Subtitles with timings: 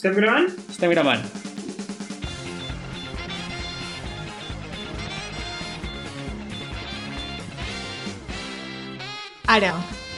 [0.00, 0.46] Estem gravant?
[0.72, 1.24] Estem gravant.
[9.44, 9.74] Ara,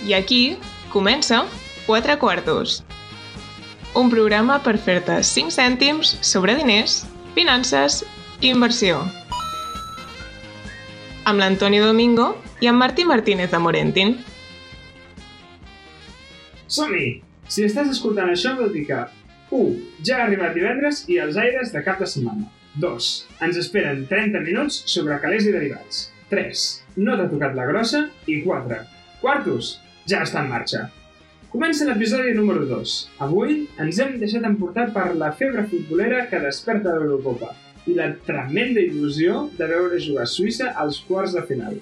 [0.06, 0.54] i aquí,
[0.92, 1.40] comença
[1.88, 2.84] Quatre Quartos.
[3.98, 7.00] Un programa per fer-te 5 cèntims sobre diners,
[7.34, 8.04] finances
[8.38, 9.00] i inversió.
[11.26, 12.28] Amb l'Antoni Domingo
[12.62, 14.14] i en Martí Martínez de Morentin.
[16.70, 17.18] Som-hi!
[17.50, 19.00] Si estàs escoltant això vol dir que
[19.53, 19.77] 1.
[20.09, 22.48] Ja ha arribat divendres i els aires de cap de setmana.
[22.80, 23.10] 2.
[23.45, 26.06] Ens esperen 30 minuts sobre calés i derivats.
[26.33, 26.65] 3.
[27.05, 28.07] No t'ha tocat la grossa.
[28.27, 28.80] I 4.
[29.20, 29.77] Quartos,
[30.09, 30.87] ja està en marxa.
[31.52, 32.95] Comença l'episodi número 2.
[33.27, 37.52] Avui ens hem deixat emportar per la febre futbolera que desperta l'Eurocopa
[37.84, 41.77] i la tremenda il·lusió de veure jugar Suïssa als quarts de final.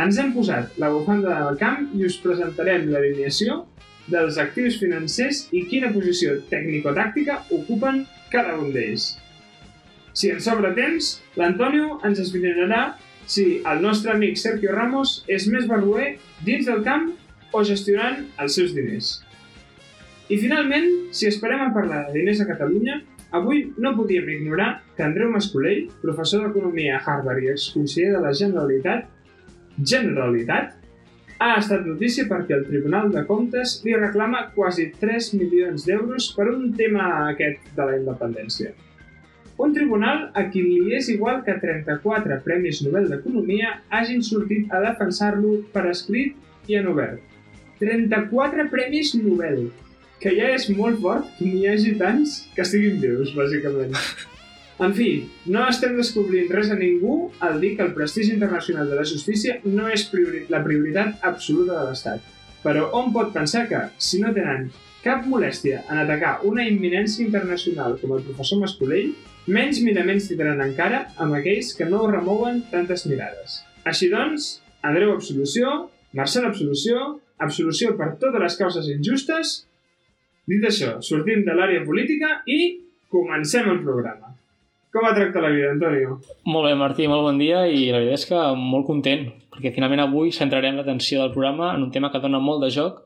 [0.00, 3.66] Ens hem posat la bufanda del camp i us presentarem l'alineació
[4.12, 9.14] dels actius financers i quina posició tècnico-tàctica ocupen cada un d'ells.
[10.16, 15.66] Si ens sobra temps, l'Antonio ens esbrinarà si el nostre amic Sergio Ramos és més
[15.68, 16.14] barruer
[16.46, 17.10] dins del camp
[17.52, 19.16] o gestionant els seus diners.
[20.30, 23.00] I finalment, si esperem a parlar de diners a Catalunya,
[23.36, 28.32] avui no podíem ignorar que Andreu Mascolell, professor d'Economia a Harvard i exconseller de la
[28.34, 29.06] Generalitat,
[29.76, 30.74] Generalitat,
[31.38, 36.48] ha estat notícia perquè el Tribunal de Comptes li reclama quasi 3 milions d'euros per
[36.52, 38.72] un tema aquest de la independència.
[39.56, 44.82] Un tribunal a qui li és igual que 34 Premis Nobel d'Economia hagin sortit a
[44.84, 46.36] defensar-lo per escrit
[46.68, 47.20] i en obert.
[47.80, 49.66] 34 Premis Nobel,
[50.20, 53.96] que ja és molt fort que n'hi hagi tants que estiguin vius, bàsicament.
[54.76, 55.10] En fi,
[55.48, 59.54] no estem descobrint res a ningú al dir que el prestigi internacional de la justícia
[59.64, 62.26] no és priori la prioritat absoluta de l'Estat.
[62.64, 64.68] Però on pot pensar que, si no tenen
[65.06, 69.14] cap molèstia en atacar una imminència internacional com el professor Mascolell,
[69.46, 73.62] menys miraments tindran encara amb aquells que no remouen tantes mirades.
[73.88, 79.60] Així doncs, Andreu absolució, Marcel absolució, absolució per totes les causes injustes.
[80.46, 82.60] Dit això, sortim de l'àrea política i
[83.08, 84.34] comencem el programa.
[84.96, 86.14] Com va tractar la vida, Antonio?
[86.48, 90.00] Molt bé, Martí, molt bon dia i la veritat és que molt content, perquè finalment
[90.06, 93.02] avui centrarem l'atenció del programa en un tema que dona molt de joc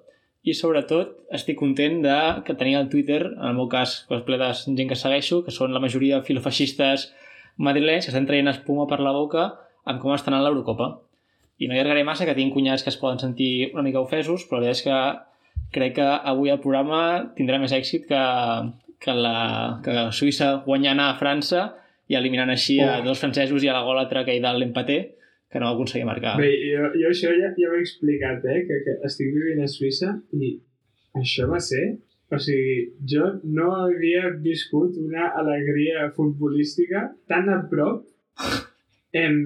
[0.47, 4.39] i sobretot estic content de que tenia el Twitter, en el meu cas, pues, ple
[4.39, 7.09] de gent que segueixo, que són la majoria filofeixistes
[7.59, 9.49] madrilenys que estan traient espuma per la boca
[9.83, 10.93] amb com estan a l'Eurocopa.
[11.59, 14.47] I no hi allargaré massa, que tinc cunyats que es poden sentir una mica ofesos,
[14.47, 18.23] però la veritat és que crec que avui el programa tindrà més èxit que,
[19.01, 21.71] que, la, que Suïssa guanyant a França
[22.11, 23.07] i eliminant així a Oh.
[23.07, 24.99] dos francesos i a la gòlatra que hi dalt l'empaté,
[25.51, 26.37] que no va aconseguir marcar.
[26.39, 28.61] Bé, jo, jo això ja, ja ho he explicat, eh?
[28.69, 30.55] Que, que estic vivint a Suïssa i
[31.19, 31.99] això va ser...
[32.31, 32.75] O sigui,
[33.11, 38.05] jo no havia viscut una alegria futbolística tan a prop,
[39.23, 39.41] em,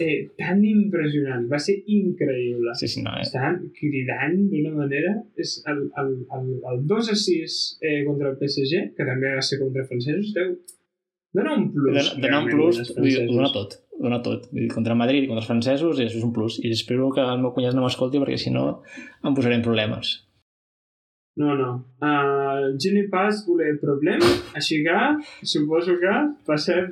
[0.00, 1.46] eh, tan impressionant.
[1.50, 2.74] Va ser increïble.
[2.80, 3.24] Sí, sí, no, eh?
[3.26, 5.14] Estaven cridant d'una manera...
[5.40, 9.44] És el, el, el, el 2 a 6 eh, contra el PSG, que també va
[9.44, 10.56] ser contra francesos, deu...
[11.36, 11.96] Dona un plus.
[11.96, 14.46] Dona, dona un plus, vull dona tot, dona tot.
[14.52, 16.56] Vull dir, contra Madrid i contra els francesos, i això és un plus.
[16.64, 18.68] I espero que el meu cunyat no m'escolti, perquè si no
[19.20, 20.14] em posaré en problemes.
[21.36, 21.70] No, no.
[22.00, 24.24] Uh, je n'ai pas voler problème,
[24.56, 25.00] així que
[25.44, 26.14] suposo que
[26.48, 26.88] passem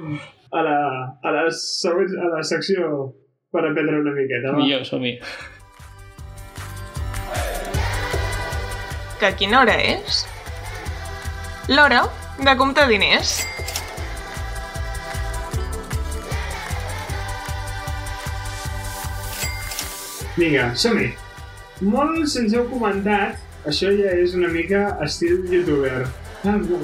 [0.55, 0.79] a la,
[1.23, 2.91] a la, següent, a la secció
[3.55, 4.53] per aprendre una miqueta.
[4.53, 4.61] Va?
[4.63, 5.17] Millor, som-hi.
[9.19, 10.23] Que quina hora és?
[11.71, 12.05] L'hora
[12.39, 13.41] de comptar diners.
[20.35, 21.13] Vinga, som-hi.
[21.85, 23.39] Molts ens heu comentat,
[23.71, 26.05] això ja és una mica estil youtuber.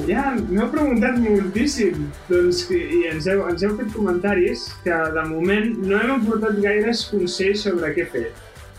[0.09, 5.75] Ja, m'heu preguntat moltíssim doncs, i ens heu, ens heu fet comentaris que de moment
[5.85, 8.25] no hem aportat gaires consells sobre què fer,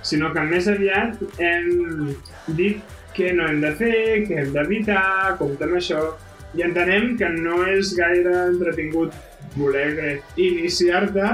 [0.01, 2.09] sinó que més aviat hem
[2.57, 6.01] dit què no hem de fer, què hem d'evitar, compte amb això,
[6.57, 9.13] i entenem que no és gaire entretingut
[9.53, 11.27] voler iniciar-te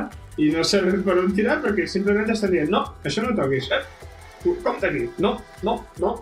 [0.44, 3.86] i no saber per on tirar perquè simplement t'estan dient no, això no toquis, eh?
[4.44, 6.18] compte aquí, no, no, no.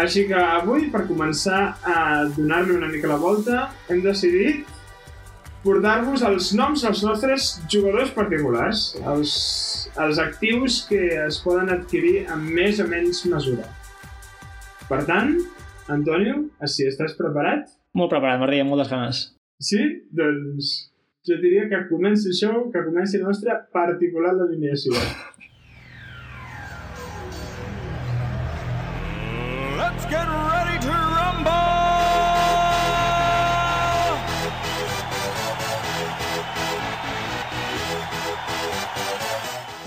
[0.00, 1.98] Així que avui, per començar a
[2.34, 4.66] donar-li una mica la volta, hem decidit
[5.64, 8.82] portar-vos els noms dels nostres jugadors particulars,
[9.12, 9.36] els,
[10.02, 13.70] els actius que es poden adquirir amb més o menys mesura.
[14.90, 15.38] Per tant,
[15.94, 19.18] Antonio, si estàs preparat, Molt preparat, Martí, amb moltes ganes.
[19.62, 19.78] Sí?
[20.18, 20.70] Doncs
[21.28, 24.98] jo diria que comenci show, que comenci la nostra particular alineació.
[30.10, 31.52] Get ready to rumble!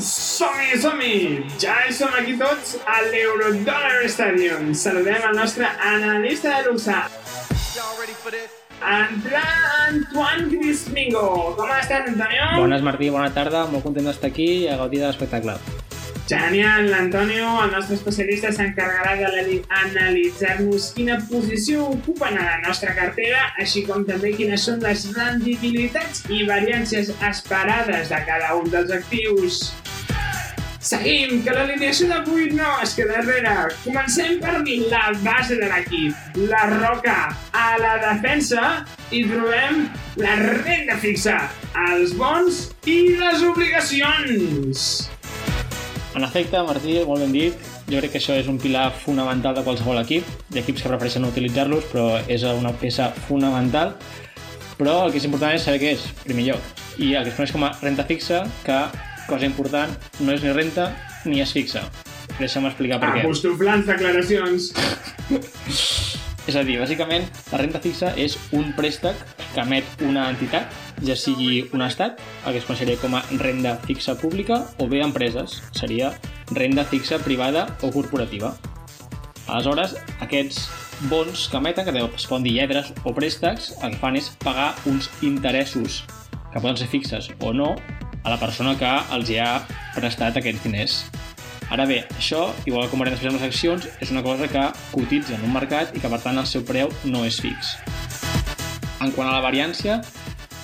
[0.02, 1.46] Som-hi, som-hi!
[1.62, 4.74] Ja som aquí tots a l'Eurodollar Stadium.
[4.74, 6.98] Saludem el nostre analista de luxe.
[8.78, 9.44] Entra
[9.88, 11.54] Antoine Grismingo.
[11.58, 12.56] Com estàs, Antonio?
[12.58, 13.68] Bones, Martí, bona tarda.
[13.70, 15.58] Molt content d'estar aquí i a gaudir de l'espectacle.
[16.28, 23.86] Genial, l'Antonio, el nostre especialista, s'encarregarà d'analitzar-nos quina posició ocupen a la nostra cartera, així
[23.88, 29.70] com també quines són les rendibilitats i variàncies esperades de cada un dels actius.
[30.88, 33.56] Seguim, que l'alineació d'avui no es queda enrere.
[33.86, 37.18] Comencem per la base de l'equip, la roca.
[37.56, 39.88] A la defensa hi trobem
[40.20, 41.40] la renda fixa,
[41.88, 45.08] els bons i les obligacions.
[46.16, 47.68] En efecte, Martí, molt ben dit.
[47.92, 50.28] Jo crec que això és un pilar fonamental de qualsevol equip.
[50.50, 53.94] Hi ha equips que prefereixen no utilitzar-los, però és una peça fonamental.
[54.78, 56.76] Però el que és important és saber què és, en primer lloc.
[56.98, 58.82] I el que es coneix com a renta fixa, que,
[59.30, 60.92] cosa important, no és ni renta
[61.26, 61.86] ni es fixa.
[62.38, 63.26] Deixa'm explicar per què.
[63.26, 64.72] Apostoflants declaracions.
[66.48, 69.20] És a dir, bàsicament, la renta fixa és un préstec
[69.52, 70.72] que emet una entitat,
[71.04, 75.02] ja sigui un estat, el que es coneixeria com a renda fixa pública, o bé
[75.04, 76.14] empreses, seria
[76.56, 78.54] renda fixa privada o corporativa.
[79.48, 80.64] Aleshores, aquests
[81.12, 84.72] bons que emeten, que es poden dir lletres o préstecs, el que fan és pagar
[84.88, 86.06] uns interessos,
[86.54, 87.76] que poden ser fixes o no,
[88.24, 89.52] a la persona que els hi ha
[89.96, 91.02] prestat aquests diners.
[91.74, 94.62] Ara bé, això, igual com veurem després amb les accions, és una cosa que
[94.94, 97.76] cotitza en un mercat i que per tant el seu preu no és fix.
[99.04, 100.00] En quant a la variància,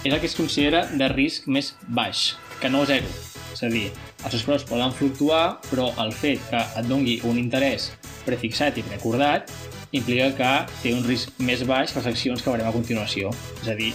[0.03, 3.11] és el que es considera de risc més baix, que no zero.
[3.51, 3.89] És a dir,
[4.23, 7.91] els seus preus poden fluctuar, però el fet que et dongui un interès
[8.23, 9.51] prefixat i precordat
[9.93, 13.35] implica que té un risc més baix que les accions que veurem a continuació.
[13.61, 13.91] És a dir,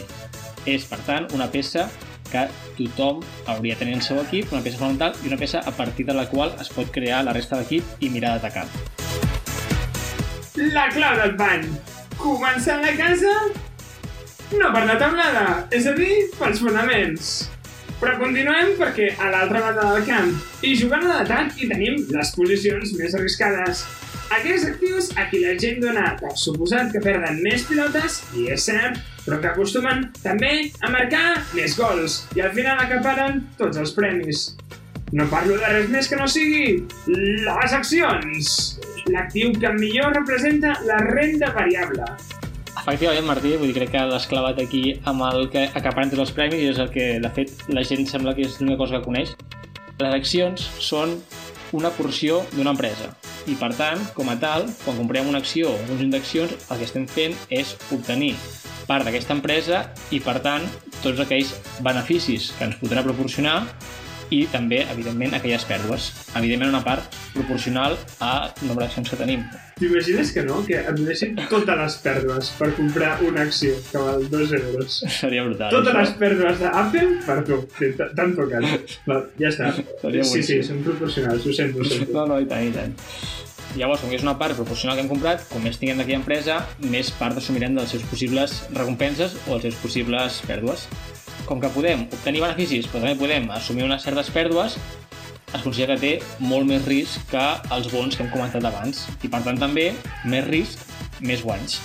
[0.68, 1.88] és, per tant, una peça
[2.32, 2.46] que
[2.78, 6.06] tothom hauria de tenir el seu equip, una peça fonamental i una peça a partir
[6.08, 8.66] de la qual es pot crear la resta d'equip i mirar d'atacar.
[10.74, 11.68] La clau del bany.
[12.18, 13.34] Començant la casa,
[14.58, 17.30] no per la taulada, és a dir, pels fonaments.
[17.98, 22.30] Però continuem perquè a l'altra banda del camp i jugant a l'atac hi tenim les
[22.36, 23.82] posicions més arriscades.
[24.28, 28.66] Aquells actius a qui la gent dona per suposat que perden més pilotes, i és
[28.68, 30.50] cert, però que acostumen també
[30.84, 34.50] a marcar més gols i al final acaparen tots els premis.
[35.16, 36.82] No parlo de res més que no sigui
[37.16, 38.50] les accions,
[39.08, 42.10] l'actiu que millor representa la renda variable.
[42.82, 46.34] Efectivament, Martí, vull dir, crec que l'has clavat aquí amb el que acaparen tots els
[46.36, 49.08] premis i és el que, de fet, la gent sembla que és l'única cosa que
[49.08, 49.32] coneix.
[50.04, 51.16] Les accions són
[51.72, 53.08] una porció d'una empresa
[53.48, 56.80] i, per tant, com a tal, quan comprem una acció o un conjunt d'accions, el
[56.80, 58.34] que estem fent és obtenir
[58.88, 60.64] part d'aquesta empresa i, per tant,
[61.02, 61.54] tots aquells
[61.84, 63.62] beneficis que ens podrà proporcionar
[64.34, 66.10] i també, evidentment, aquelles pèrdues.
[66.36, 69.42] Evidentment, una part proporcional al nombre d'accions que tenim.
[69.78, 70.60] T'imagines que no?
[70.66, 75.00] Que et donessin totes les pèrdues per comprar una acció que val 2 euros.
[75.20, 75.70] Seria brutal.
[75.70, 76.00] Totes això.
[76.02, 77.60] les pèrdues d'Apple per tu.
[77.78, 78.96] Sí, t- T'han tocat.
[79.06, 79.70] No, ja està.
[80.02, 82.12] Seria Sí, sí, són proporcionals, ho sento, ho sento.
[82.16, 82.96] No, no, i tant, i tant.
[83.78, 86.54] Llavors, com que és una part proporcional que hem comprat, com més tinguem d'aquella empresa,
[86.88, 90.86] més part assumirem dels seus possibles recompenses o els seus possibles pèrdues.
[91.48, 94.74] Com que podem obtenir beneficis, però també podem assumir unes certes pèrdues,
[95.48, 99.06] es considera que té molt més risc que els bons que hem comentat abans.
[99.24, 99.86] I per tant també,
[100.28, 100.82] més risc,
[101.24, 101.78] més guanys.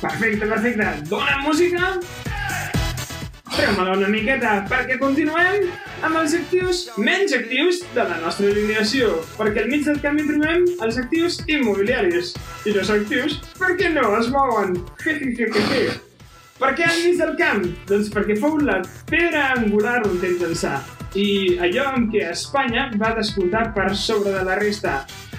[0.00, 0.88] Perfecte, perfecte.
[1.10, 1.92] Dona música?
[3.50, 5.66] Treu-me-la una miqueta, perquè continuem
[6.06, 10.24] amb els actius menys actius de la nostra alineació, perquè al mig del camp hi
[10.30, 12.32] trobem els actius immobiliaris.
[12.60, 14.74] I els actius, per què no es mouen?
[16.60, 17.62] Per què al mig del camp?
[17.88, 20.74] Doncs perquè fou la pedra angular un temps ençà,
[21.16, 24.98] i allò en què Espanya va descomptar per sobre de la resta.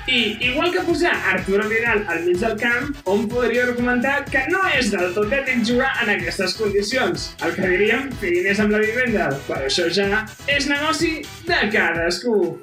[0.10, 4.64] I, igual que posar Arturo Vidal al mig del camp, hom podria argumentar que no
[4.74, 7.30] és del tot ètic jugar en aquestes condicions.
[7.46, 12.58] El que diríem, diners amb la vivenda, però això ja és negoci de cadascú.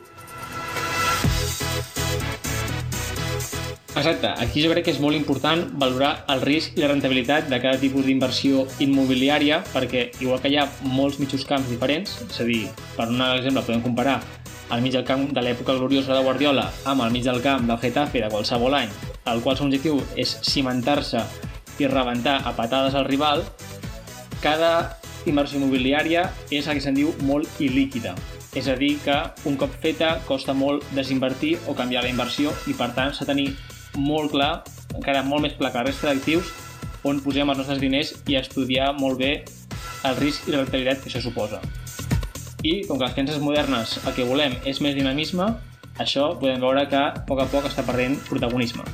[3.99, 7.59] Exacte, aquí jo crec que és molt important valorar el risc i la rentabilitat de
[7.59, 12.45] cada tipus d'inversió immobiliària perquè igual que hi ha molts mitjos camps diferents, és a
[12.47, 12.61] dir,
[12.95, 14.21] per un exemple podem comparar
[14.71, 17.81] el mig del camp de l'època gloriosa de Guardiola amb el mig del camp del
[17.83, 18.93] Getafe de qualsevol any,
[19.33, 21.25] el qual seu objectiu és cimentar-se
[21.83, 23.43] i rebentar a patades al rival,
[24.45, 28.15] cada inversió immobiliària és el que se'n diu molt il·líquida.
[28.55, 29.19] És a dir, que
[29.51, 33.33] un cop feta costa molt desinvertir o canviar la inversió i per tant s'ha de
[33.35, 33.49] tenir
[33.99, 34.53] molt clar,
[34.95, 36.53] encara molt més clar que la resta d'actius,
[37.07, 39.33] on posem els nostres diners i estudiar molt bé
[40.07, 41.61] el risc i la rentabilitat que això suposa.
[42.63, 45.47] I com que les finances modernes el que volem és més dinamisme,
[45.99, 48.87] això podem veure que a poc a poc està perdent protagonisme.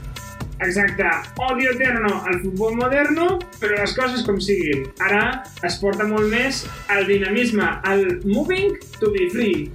[0.64, 1.04] Exacte,
[1.50, 4.86] odio eterno al futbol moderno, però les coses com siguin.
[5.02, 6.62] Ara es porta molt més
[6.94, 9.66] el dinamisme, el moving to be free.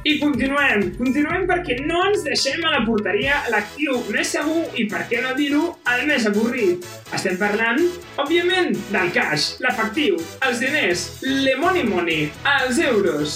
[0.00, 5.02] I continuem, continuem perquè no ens deixem a la porteria l'actiu més segur i, per
[5.10, 6.86] què no dir-ho, el més avorrit.
[7.12, 7.82] Estem parlant,
[8.22, 10.16] òbviament, del cash, l'efectiu,
[10.46, 11.02] els diners,
[11.44, 13.34] le money money, els euros.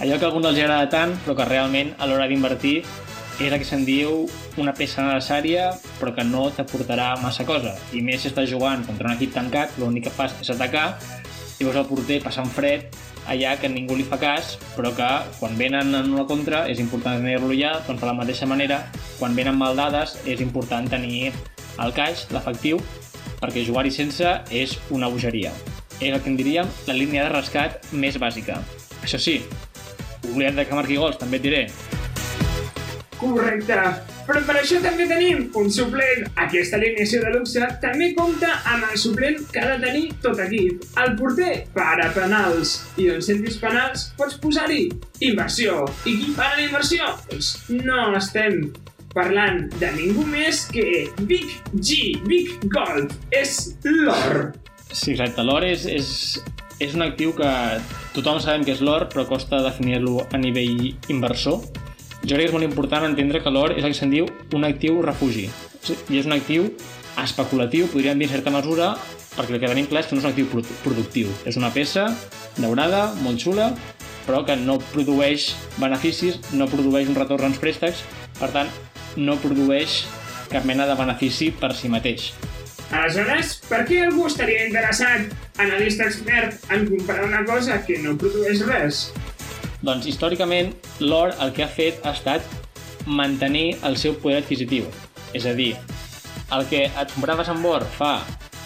[0.00, 2.78] Allò que a alguns els agrada tant, però que realment a l'hora d'invertir
[3.36, 4.22] és el que se'n diu
[4.56, 7.74] una peça necessària però que no t'aportarà massa cosa.
[7.92, 10.94] I més si estàs jugant contra un equip tancat, l'únic que fas és atacar
[11.60, 12.88] i veus el porter passant fred
[13.26, 15.08] allà que ningú li fa cas, però que
[15.40, 18.80] quan venen en una contra és important tenir-lo ja, doncs de la mateixa manera,
[19.18, 21.32] quan venen mal dades és important tenir
[21.82, 22.80] el caix, l'efectiu,
[23.40, 25.52] perquè jugar-hi sense és una bogeria.
[26.00, 28.60] És el que en diríem la línia de rescat més bàsica.
[29.02, 29.40] Això sí,
[30.26, 31.64] oblida't de que marqui gols, també et diré.
[33.16, 34.15] Correcte.
[34.26, 36.24] Però per això també tenim un suplent.
[36.42, 40.82] Aquesta alineació de luxe també compta amb el suplent que ha de tenir tot equip.
[41.02, 42.80] El porter para penals.
[42.98, 44.88] I on sentis penals pots posar-hi
[45.28, 45.84] inversió.
[46.04, 47.12] I qui para la inversió?
[47.30, 48.66] Doncs no estem
[49.14, 53.14] parlant de ningú més que Big G, Big Gold.
[53.30, 54.50] És l'or.
[54.90, 55.46] Sí, exacte.
[55.46, 56.10] L'or és, és,
[56.82, 57.50] és un actiu que
[58.16, 61.62] tothom sabem que és l'or, però costa definir-lo a nivell inversor
[62.26, 64.66] jo crec que és molt important entendre que l'or és el que se'n diu un
[64.66, 65.46] actiu refugi.
[66.10, 66.72] I és un actiu
[67.22, 68.96] especulatiu, podríem dir en certa mesura,
[69.36, 71.30] perquè el que tenim clar és que no és un actiu productiu.
[71.46, 72.08] És una peça
[72.58, 73.70] daurada, molt xula,
[74.26, 78.02] però que no produeix beneficis, no produeix un retorn als préstecs,
[78.40, 78.72] per tant,
[79.16, 80.02] no produeix
[80.50, 82.32] cap mena de benefici per si mateix.
[82.90, 85.30] Aleshores, per què algú estaria interessat,
[85.62, 89.06] analista expert, en comprar una cosa que no produeix res?
[89.86, 92.42] Doncs històricament l'or el que ha fet ha estat
[93.06, 94.88] mantenir el seu poder adquisitiu.
[95.30, 95.76] És a dir,
[96.56, 98.16] el que et compraves amb or fa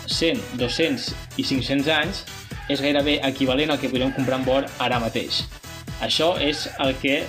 [0.07, 2.25] 100, 200 i 500 anys
[2.73, 5.45] és gairebé equivalent al que podríem comprar amb or ara mateix.
[6.01, 7.21] Això és el que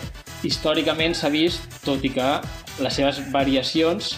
[0.47, 2.29] històricament s'ha vist, tot i que
[2.79, 4.13] les seves variacions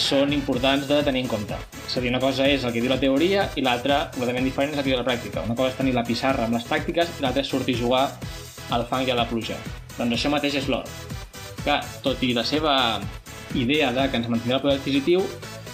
[0.00, 1.58] són importants de tenir en compte.
[1.84, 4.72] És a dir, una cosa és el que diu la teoria i l'altra, completament diferent,
[4.72, 5.44] és el que diu la pràctica.
[5.44, 8.06] Una cosa és tenir la pissarra amb les tàctiques i l'altra és sortir a jugar
[8.70, 9.58] al fang i a la pluja.
[9.98, 10.86] Doncs això mateix és l'or,
[11.64, 12.76] que, tot i la seva
[13.54, 15.26] idea de que ens mantindrà el poder adquisitiu,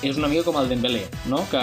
[0.03, 1.41] és una mica com el Dembélé, no?
[1.51, 1.61] que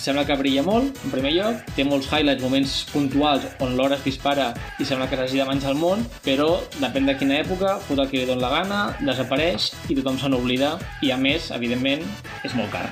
[0.00, 4.04] sembla que brilla molt, en primer lloc, té molts highlights, moments puntuals on l'hora es
[4.04, 8.02] dispara i sembla que s'hagi de menjar el món, però depèn de quina època, fot
[8.02, 12.04] el que li dona la gana, desapareix i tothom se n'oblida i a més, evidentment,
[12.44, 12.90] és molt car.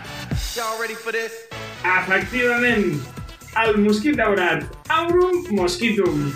[1.83, 2.97] Efectivament,
[3.67, 4.65] el mosquit daurat,
[4.97, 6.31] Aurum mosquitum.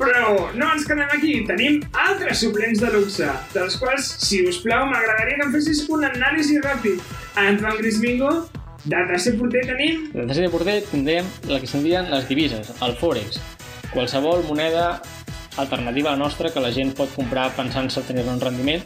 [0.00, 4.86] Però no ens quedem aquí, tenim altres suplents de luxe, dels quals, si us plau,
[4.88, 7.02] m'agradaria que em fessis un anàlisi ràpid.
[7.36, 8.30] Antoine Grismingo,
[8.86, 10.06] de tercer porter tenim...
[10.14, 13.36] De tercer porter tindrem el que se'n diuen les divises, el Forex.
[13.90, 15.02] Qualsevol moneda
[15.60, 18.80] alternativa a la nostra que la gent pot comprar pensant-se tenir un rendiment.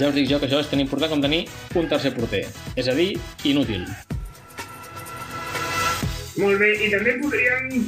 [0.00, 1.44] Ja us dic jo que això és tan important com tenir
[1.78, 2.42] un tercer porter,
[2.74, 3.12] és a dir,
[3.46, 3.86] inútil.
[6.42, 7.86] Molt bé, i també podríem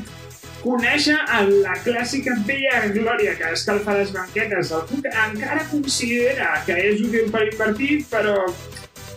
[0.62, 1.16] conèixer
[1.64, 4.72] la clàssica vella glòria que escalfa les banquetes.
[4.76, 8.36] Algú que encara considera que és útil per invertir, però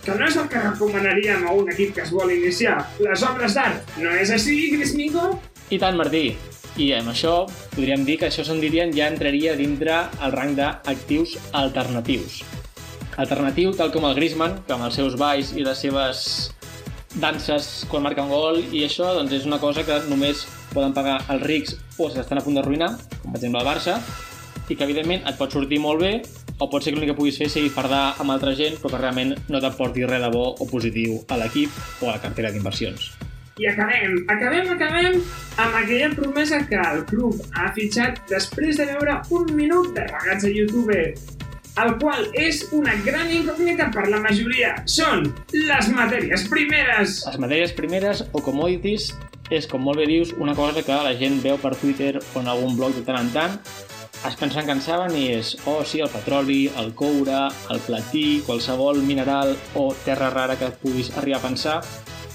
[0.03, 2.81] que no és el que recomanaríem a un equip que es vol iniciar.
[3.03, 5.37] Les obres d'art, no és així, Grismingo?
[5.71, 6.33] I tant, Martí.
[6.73, 7.43] I amb això
[7.75, 12.41] podríem dir que això se'n dirien ja entraria dintre el rang d'actius alternatius.
[13.21, 16.23] Alternatiu, tal com el Griezmann, que amb els seus balls i les seves
[17.21, 21.19] danses quan marca un gol i això doncs és una cosa que només poden pagar
[21.29, 23.99] els rics o s'estan a punt d'arruïnar, com per exemple el Barça,
[24.69, 26.13] i que evidentment et pot sortir molt bé
[26.59, 29.01] o pot ser que l'únic que puguis fer sigui fardar amb altra gent però que
[29.01, 31.69] realment no t'aporti res de bo o positiu a l'equip
[32.01, 33.11] o a la cartera d'inversions.
[33.61, 35.19] I acabem, acabem, acabem
[35.61, 40.47] amb aquella promesa que el club ha fitxat després de veure un minut de regats
[40.49, 40.97] a YouTube
[41.81, 44.75] el qual és una gran incògnita per la majoria.
[44.85, 47.23] Són les matèries primeres!
[47.25, 49.11] Les matèries primeres o commodities
[49.53, 52.49] és, com molt bé dius, una cosa que la gent veu per Twitter o en
[52.51, 53.57] algun blog de tant en tant,
[54.23, 58.41] es pensen que en saben i és, oh sí, el petroli, el coure, el platí,
[58.45, 61.79] qualsevol mineral o terra rara que puguis arribar a pensar,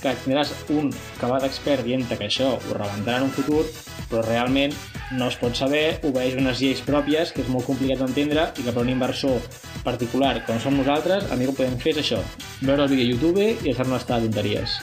[0.02, 3.64] que tindràs un acabat d'expert dient que això ho rebentarà en un futur,
[4.08, 4.74] però realment
[5.18, 8.72] no es pot saber, obeeix unes lleis pròpies, que és molt complicat d'entendre, i que
[8.72, 9.40] per un inversor
[9.84, 12.22] particular com som nosaltres, el millor que podem fer és això,
[12.62, 14.78] veure el vídeo a YouTube i deixar-nos estar de tonteries.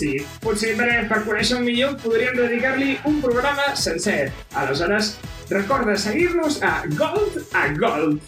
[0.00, 4.30] Sí, potser per, per conèixer-ho millor podríem dedicar-li un programa sencer.
[4.56, 5.16] Aleshores,
[5.50, 8.20] recorda seguir-nos a Gold a Gold.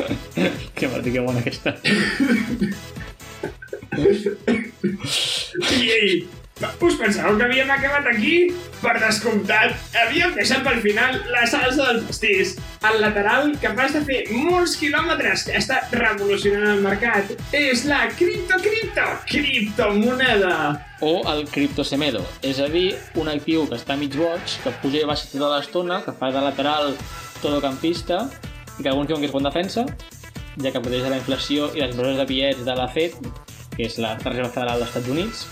[0.76, 1.76] que Martí, que bona aquesta.
[5.70, 6.28] I, ei,
[6.60, 8.34] us pensàveu que havíem acabat aquí?
[8.80, 12.54] Per descomptat, havíem deixat pel final la salsa del pastís,
[12.88, 17.32] el lateral capaç de fer molts quilòmetres que està revolucionant el mercat.
[17.56, 20.54] És la cripto-cripto, criptomoneda.
[21.00, 25.08] O el criptosemedo, és a dir, un actiu que està mig boig, que puja i
[25.08, 26.94] baixa tota l'estona, que fa de lateral
[27.40, 28.26] todocampista,
[28.80, 29.86] que alguns diuen que és bon defensa,
[30.58, 33.18] ja que protegeix la inflació i les empreses de bitllets de la FED,
[33.76, 35.44] que és la Reserva Federal dels Estats Units,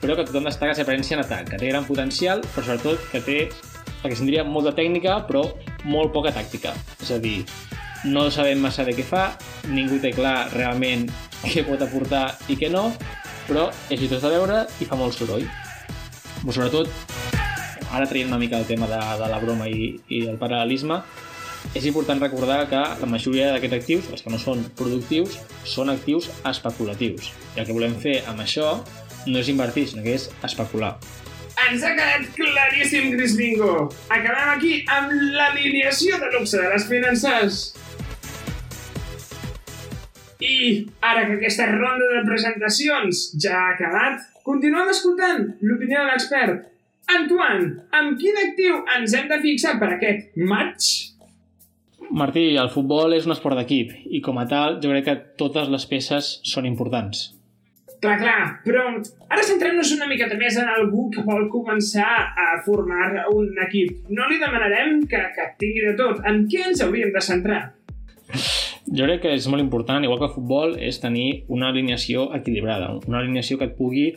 [0.00, 3.10] però que tothom destaca la seva presència en atac, que té gran potencial, però sobretot
[3.12, 3.40] que té
[4.08, 5.44] se'n diria molta tècnica, però
[5.84, 6.72] molt poca tàctica.
[7.02, 7.44] És a dir,
[8.08, 9.26] no sabem massa de què fa,
[9.68, 11.04] ningú té clar realment
[11.44, 12.88] què pot aportar i què no,
[13.48, 15.44] però és tot de veure i fa molt soroll.
[16.40, 16.88] Però sobretot,
[17.90, 21.02] ara traient una mica el tema de, de la broma i, i el paral·lelisme,
[21.74, 26.30] és important recordar que la majoria d'aquests actius, els que no són productius, són actius
[26.48, 27.30] especulatius.
[27.56, 28.78] I el que volem fer amb això
[29.26, 30.96] no és invertir, sinó que és especular.
[31.68, 33.90] Ens ha quedat claríssim, Gris Bingo.
[34.08, 37.60] Acabem aquí amb l'alineació de luxe de les finances.
[40.40, 40.56] I
[41.04, 46.66] ara que aquesta ronda de presentacions ja ha acabat, continuem escoltant l'opinió de l'expert.
[47.10, 51.09] Antoine, amb quin actiu ens hem de fixar per aquest match?
[52.10, 55.68] Martí, el futbol és un esport d'equip i com a tal jo crec que totes
[55.70, 57.28] les peces són importants.
[58.00, 58.86] Clar, clar, però
[59.28, 64.08] ara centrem-nos una miqueta més en algú que vol començar a formar un equip.
[64.08, 66.22] No li demanarem que, que tingui de tot.
[66.26, 67.60] En què ens hauríem de centrar?
[68.88, 72.94] Jo crec que és molt important, igual que el futbol, és tenir una alineació equilibrada,
[73.06, 74.08] una alineació que et pugui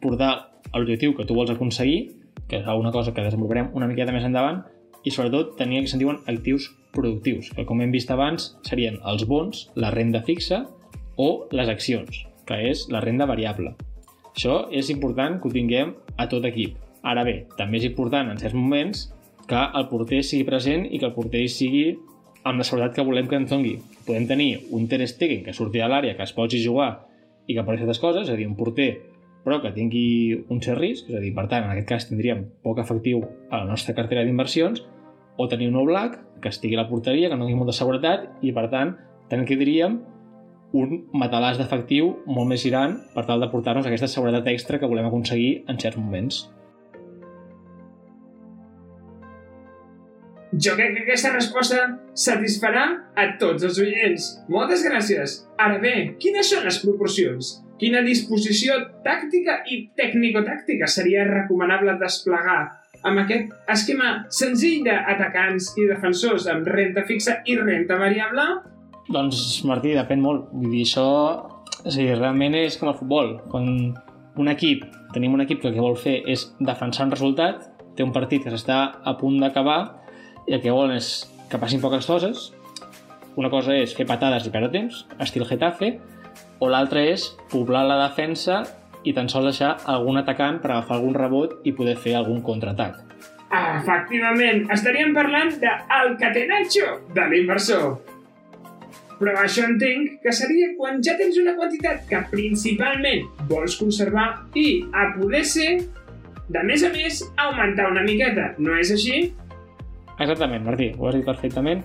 [0.00, 0.30] portar
[0.70, 2.14] a l'objectiu que tu vols aconseguir,
[2.48, 4.62] que és una cosa que desenvoluparem una miqueta més endavant,
[5.04, 9.00] i sobretot tenir el que se'n diuen actius productius, que com hem vist abans serien
[9.04, 10.64] els bons, la renda fixa
[11.16, 13.74] o les accions que és la renda variable.
[14.34, 16.76] Això és important que ho tinguem a tot equip.
[17.04, 19.08] Ara bé, també és important en certs moments
[19.48, 21.86] que el porter sigui present i que el porter sigui
[22.44, 23.74] amb la seguretat que volem que ens doni.
[24.06, 27.06] Podem tenir un Ter Stegen que surti de l'àrea, que es posi jugar
[27.46, 28.92] i que apareixi aquestes coses, és a dir, un porter
[29.44, 32.46] però que tingui un cert risc, és a dir, per tant, en aquest cas tindríem
[32.64, 34.80] poc efectiu a la nostra cartera d'inversions,
[35.36, 38.52] o tenir un Oblak que estigui a la porteria, que no tingui molta seguretat, i
[38.54, 38.94] per tant,
[39.30, 40.00] tant que diríem
[40.74, 45.06] un matalàs d'efectiu molt més gran per tal de portar-nos aquesta seguretat extra que volem
[45.06, 46.44] aconseguir en certs moments.
[50.54, 51.80] Jo crec que aquesta resposta
[52.14, 52.84] satisfarà
[53.18, 54.26] a tots els oients.
[54.50, 55.40] Moltes gràcies.
[55.58, 57.56] Ara bé, quines són les proporcions?
[57.80, 62.60] Quina disposició tàctica i tècnico-tàctica seria recomanable desplegar
[63.04, 68.46] amb aquest esquema senzill d'atacants i defensors amb renta fixa i renta variable
[69.12, 70.48] doncs, Martí, depèn molt.
[70.54, 71.06] Vull dir, això...
[71.84, 73.34] A dir, realment és com el futbol.
[73.52, 73.66] Quan
[74.40, 78.06] un equip, tenim un equip que el que vol fer és defensar un resultat, té
[78.06, 79.78] un partit que s'està a punt d'acabar
[80.48, 81.10] i el que volen és
[81.50, 82.48] que passin poques coses.
[83.36, 85.98] Una cosa és fer patades i perdre temps, estil Getafe,
[86.62, 88.62] o l'altra és poblar la defensa
[89.04, 93.00] i tan sols deixar algun atacant per agafar algun rebot i poder fer algun contraatac.
[93.54, 97.86] Efectivament, estaríem parlant del catenaccio de l'inversor.
[99.20, 104.26] Però això entenc que seria quan ja tens una quantitat que principalment vols conservar
[104.58, 105.70] i, a poder ser,
[106.50, 108.50] de més a més, augmentar una miqueta.
[108.58, 109.28] No és així?
[110.18, 111.84] Exactament, Martí, ho has dit perfectament.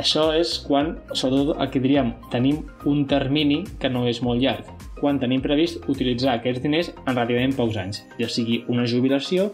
[0.00, 4.72] Això és quan, sobretot el que diríem, tenim un termini que no és molt llarg.
[5.02, 9.48] Quan tenim previst utilitzar aquests diners en relativament pocs anys, ja sigui una jubilació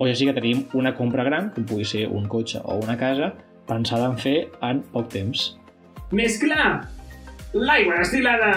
[0.00, 2.96] o ja sigui que tenim una compra gran, com pugui ser un cotxe o una
[2.96, 3.34] casa,
[3.68, 5.44] pensada en fer en poc temps.
[6.16, 6.88] Més clar,
[7.52, 8.54] l'aigua destilada.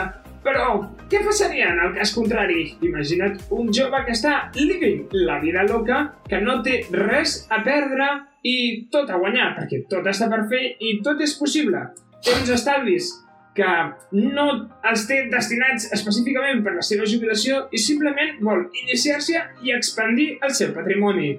[0.47, 0.69] Però
[1.11, 2.69] què passaria en el cas contrari?
[2.87, 5.99] Imagina't un jove que està living la vida loca,
[6.31, 8.07] que no té res a perdre
[8.47, 11.89] i tot a guanyar, perquè tot està per fer i tot és possible.
[12.23, 13.11] Té uns estalvis
[13.57, 13.73] que
[14.13, 14.47] no
[14.87, 20.53] els té destinats específicament per la seva jubilació i simplement vol iniciar-se i expandir el
[20.57, 21.35] seu patrimoni.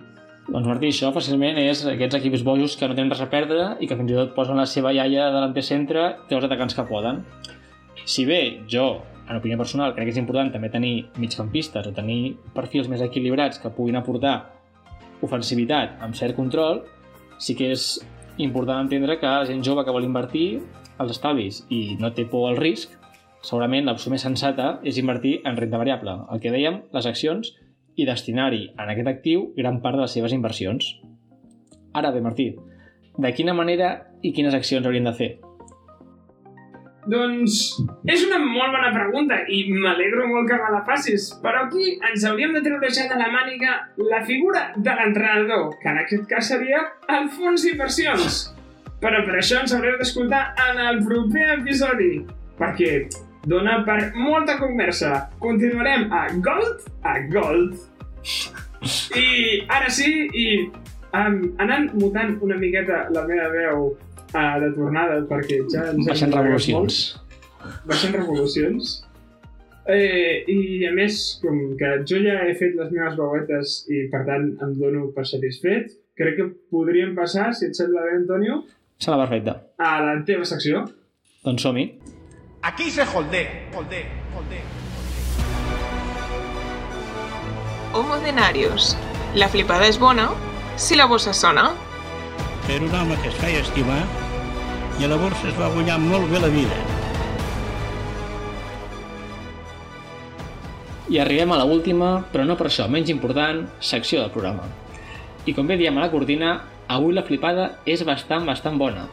[0.48, 3.88] Doncs Martí, això fàcilment és aquests equips bojos que no tenen res a perdre i
[3.88, 7.20] que fins i tot posen la seva iaia de l'antecentre i els atacants que poden.
[8.08, 8.40] Si bé
[8.72, 8.86] jo,
[9.28, 13.60] en opinió personal, crec que és important també tenir migcampistes o tenir perfils més equilibrats
[13.60, 14.38] que puguin aportar
[15.20, 16.80] ofensivitat amb cert control,
[17.36, 17.98] sí que és
[18.38, 20.60] important entendre que la gent jove que vol invertir
[20.98, 22.94] els estalvis i no té por al risc,
[23.42, 26.14] segurament l'opció més sensata és invertir en renta variable.
[26.32, 27.52] El que dèiem, les accions
[27.98, 30.94] i destinar-hi en aquest actiu gran part de les seves inversions.
[31.98, 32.52] Ara bé, Martí,
[33.18, 35.30] de quina manera i quines accions haurien de fer?
[37.08, 37.54] Doncs
[38.10, 42.26] és una molt bona pregunta i m'alegro molt que me la facis, però aquí ens
[42.28, 43.76] hauríem de treure ja de la màniga
[44.10, 46.82] la figura de l'entrenador, que en aquest cas seria
[47.16, 48.40] el fons d'inversions.
[49.00, 52.10] Però per això ens haureu d'escoltar en el proper episodi,
[52.58, 52.92] perquè
[53.48, 55.28] dona per molta conversa.
[55.40, 57.78] Continuarem a Gold a Gold.
[59.16, 60.48] I ara sí, i
[61.16, 63.88] um, anant mutant una miqueta la meva veu
[64.34, 66.98] uh, de tornada, perquè ja ens hem Baixant allargat revolucions.
[67.18, 67.84] molt.
[67.86, 69.04] Baixant revolucions.
[69.88, 74.20] Eh, I a més, com que jo ja he fet les meves veuetes i per
[74.26, 78.62] tant em dono per satisfet, crec que podríem passar, si et sembla bé, Antonio,
[79.00, 79.54] Sembla perfecte.
[79.78, 80.84] a la teva secció.
[81.44, 81.86] Doncs som-hi.
[82.68, 84.04] Aquí se holdea, holdea,
[84.36, 84.64] holdea.
[87.94, 88.96] Homo denarius.
[89.34, 90.28] La flipada és bona
[90.76, 91.70] si la bossa sona.
[92.68, 94.02] Era un home que es feia estimar
[95.00, 96.74] i llavors es va guanyar molt bé la vida.
[101.08, 104.68] I arribem a la última, però no per això menys important, secció del programa.
[105.48, 106.52] I com bé diem a la cortina,
[106.92, 109.08] avui la flipada és bastant, bastant bona.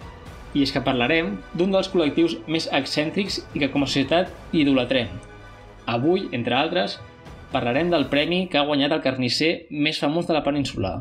[0.51, 5.15] I és que parlarem d'un dels col·lectius més excèntrics i que com a societat idolatrem.
[5.87, 6.99] Avui, entre altres,
[7.55, 10.97] parlarem del premi que ha guanyat el carnisser més famós de la península.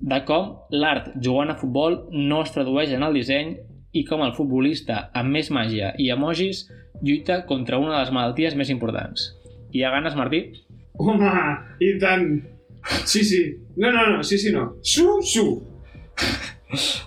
[0.00, 3.56] De com l'art jugant a futbol no es tradueix en el disseny
[3.98, 6.66] i com el futbolista amb més màgia i emojis
[7.02, 9.32] lluita contra una de les malalties més importants.
[9.74, 10.42] Hi ha ganes, Martí?
[10.98, 11.32] Home,
[11.84, 12.28] i tant!
[13.04, 13.42] Sí, sí.
[13.76, 14.70] No, no, no, sí, sí, no.
[14.82, 15.44] Su, su!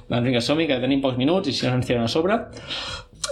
[0.09, 2.37] Doncs vinga, som que tenim pocs minuts i si no ens tiren a sobre.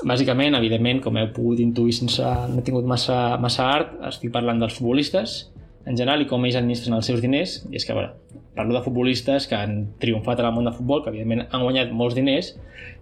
[0.08, 4.62] Bàsicament, evidentment, com heu pogut intuir sense no he tingut massa, massa art, estic parlant
[4.62, 5.40] dels futbolistes
[5.86, 7.60] en general i com ells administren els seus diners.
[7.70, 10.76] I és que, a veure, parlo de futbolistes que han triomfat en el món de
[10.76, 12.54] futbol, que evidentment han guanyat molts diners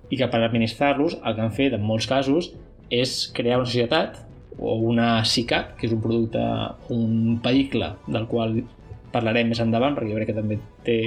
[0.09, 2.53] i que per administrar-los el que han fet en molts casos
[2.93, 4.21] és crear una societat
[4.57, 6.41] o una SICAP, que és un producte,
[6.93, 8.55] un vehicle del qual
[9.13, 10.97] parlarem més endavant, perquè jo crec que també té,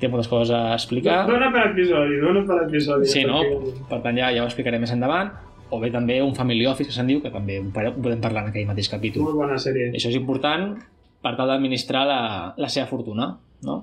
[0.00, 1.22] té moltes coses a explicar.
[1.30, 3.08] Dona per episodi, dona per episodi.
[3.10, 3.40] Sí, no?
[3.88, 5.32] Per tant, ja, ja ho explicaré més endavant.
[5.70, 8.68] O bé també un family office, que se'n diu, que també podem parlar en aquell
[8.68, 9.24] mateix capítol.
[9.26, 9.90] Molt bona sèrie.
[9.96, 10.76] Això és important
[11.24, 12.20] per tal d'administrar la,
[12.54, 13.32] la seva fortuna,
[13.66, 13.80] no?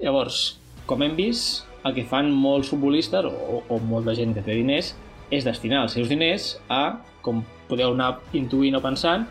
[0.00, 4.54] Llavors, com hem vist, el que fan molts futbolistes o, o molta gent que té
[4.54, 4.92] diners
[5.34, 9.26] és destinar els seus diners a, com podeu anar intuint o pensant,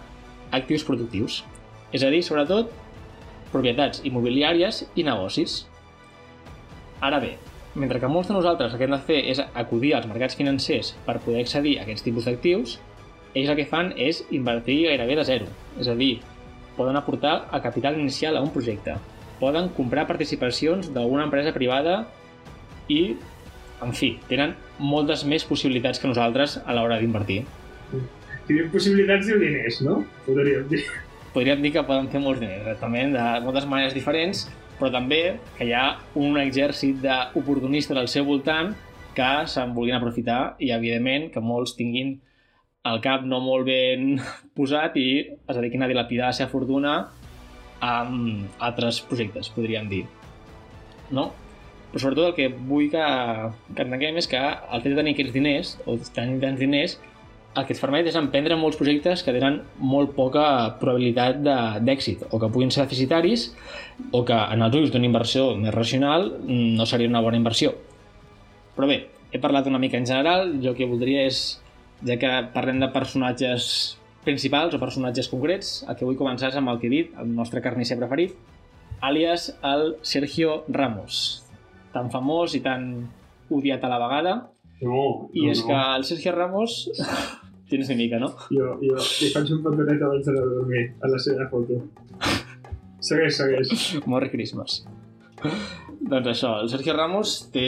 [0.55, 1.43] actius productius.
[1.95, 2.71] És a dir, sobretot,
[3.53, 5.63] propietats immobiliàries i negocis.
[7.05, 7.35] Ara bé,
[7.79, 10.91] mentre que molts de nosaltres el que hem de fer és acudir als mercats financers
[11.05, 12.75] per poder accedir a aquests tipus d'actius,
[13.33, 15.47] ells el que fan és invertir gairebé de zero.
[15.79, 16.19] És a dir,
[16.77, 18.97] poden aportar el capital inicial a un projecte,
[19.39, 22.01] poden comprar participacions d'alguna empresa privada
[22.91, 23.15] i,
[23.85, 27.45] en fi, tenen moltes més possibilitats que nosaltres a l'hora d'invertir.
[28.49, 30.01] Diu possibilitats, diu diners, no?
[30.25, 30.83] Podríem dir.
[31.31, 34.47] Podríem dir que poden fer molts diners, exactament, de moltes maneres diferents,
[34.79, 35.21] però també
[35.57, 38.71] que hi ha un exèrcit d'oportunistes al seu voltant
[39.17, 42.15] que se'n vulguin aprofitar i, evidentment, que molts tinguin
[42.89, 44.21] el cap no molt ben
[44.57, 46.95] posat i es dediquin a dilapidar la seva fortuna
[47.83, 50.05] amb altres projectes, podríem dir.
[51.15, 51.29] No?
[51.89, 53.05] Però sobretot el que vull que,
[53.75, 56.97] que entenguem és que el fet de tenir aquests diners, o tenir tants diners,
[57.59, 60.43] el que et permet és emprendre molts projectes que tenen molt poca
[60.81, 61.39] probabilitat
[61.85, 63.49] d'èxit, o que puguin ser deficitaris,
[64.11, 67.73] o que en els ulls d'una inversió més racional mm, no seria una bona inversió.
[68.75, 71.59] Però bé, he parlat una mica en general, jo el que voldria és,
[72.07, 76.71] ja que parlem de personatges principals o personatges concrets, el que vull començar és amb
[76.71, 78.35] el que he dit, el nostre carnisser preferit,
[79.05, 81.43] àlies el Sergio Ramos,
[81.93, 82.89] tan famós i tan
[83.49, 84.33] odiat a la vegada,
[84.81, 85.67] No, i no, és no.
[85.67, 86.77] que el Sergio Ramos
[87.69, 88.31] tens una mica, no?
[88.49, 91.81] Jo, jo li faig un petonet abans a dormir, a la seva foto.
[93.03, 93.73] Segueix, segueix.
[94.07, 94.81] Merry Christmas.
[95.99, 97.65] doncs això, el Sergio Ramos té,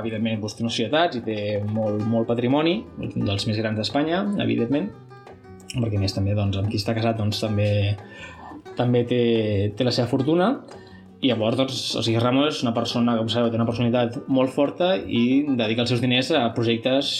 [0.00, 2.78] evidentment, doncs, té unes societats i té molt, molt patrimoni,
[3.14, 4.88] dels més grans d'Espanya, evidentment,
[5.74, 7.68] perquè a més també doncs, amb qui està casat doncs, també,
[8.78, 9.22] també té,
[9.76, 10.54] té la seva fortuna,
[11.24, 14.52] i llavors doncs, o sigui, Ramos és una persona, com sabeu, té una personalitat molt
[14.52, 17.14] forta i dedica els seus diners a projectes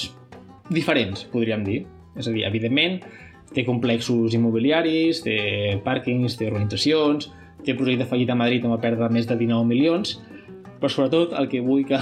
[0.68, 1.78] diferents, podríem dir.
[2.14, 3.00] És a dir, evidentment,
[3.56, 5.38] té complexos immobiliaris, té
[5.86, 7.30] pàrquings, té urbanitzacions,
[7.64, 10.18] té projecte fallit a Madrid on va perdre més de 19 milions,
[10.82, 12.00] però sobretot el que vull que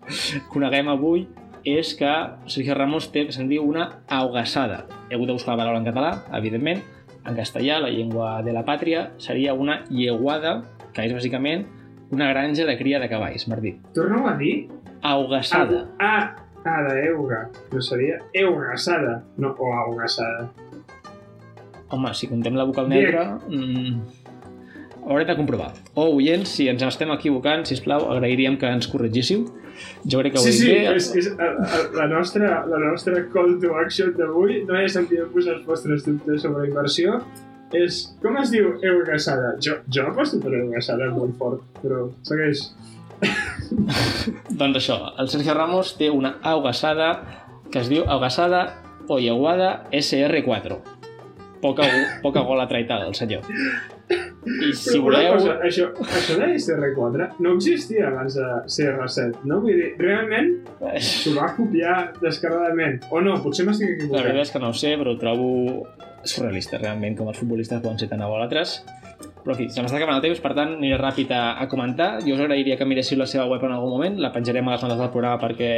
[0.52, 1.28] coneguem avui
[1.64, 2.10] és que
[2.50, 4.82] Sergio Ramos té que se'n diu una augassada.
[5.08, 6.82] He hagut de buscar la paraula en català, evidentment,
[7.24, 10.58] en castellà, la llengua de la pàtria, seria una yeguada,
[10.94, 11.66] que és bàsicament
[12.14, 13.74] una granja de cria de cavalls, Martí.
[13.96, 14.68] Torna-ho a dir?
[15.04, 15.84] Augassada.
[15.98, 17.48] Ah, ah, d'euga.
[17.72, 19.22] No seria eugassada.
[19.36, 20.50] No, o augassada.
[21.90, 23.26] Home, si contem la vocal neutra...
[23.48, 24.00] Mm,
[25.04, 25.72] hauré de comprovar.
[25.94, 29.44] O, oients, si ens estem equivocant, si plau, agrairíem que ens corregíssiu.
[30.06, 30.94] Jo crec que ho Sí, sí, bé.
[30.94, 35.48] és, és a, a, la, nostra, la nostra call to action d'avui no és enviar-vos
[35.50, 37.18] els vostres dubtes sobre inversió,
[37.72, 39.54] és, com es diu eugassada?
[39.64, 42.66] Jo, jo aposto per eugassada molt fort, però segueix.
[44.60, 47.12] Doncs això, el Sergio Ramos té una augassada
[47.72, 48.66] que es diu augassada
[49.08, 50.78] o yeguada SR4.
[51.64, 51.86] Poca,
[52.22, 53.44] poca gola traitada, el senyor.
[54.44, 55.30] I si Però voleu...
[55.38, 59.62] cosa, això, això de SR4 no existia abans de CR7, no?
[59.64, 60.50] Vull dir, realment
[61.00, 63.00] s'ho va copiar descaradament.
[63.08, 64.26] O no, potser m'estic La equivocant.
[64.26, 65.48] veritat és que no ho sé, però ho trobo
[66.28, 68.80] surrealista, realment, com els futbolistes poden ser tan agòlatres.
[69.44, 72.14] Però, en fi, se m'està acabant el temps, per tant, aniré ràpid a, a comentar.
[72.24, 74.86] Jo us agrairia que miréssiu la seva web en algun moment, la penjarem a les
[74.86, 75.72] notes del programa perquè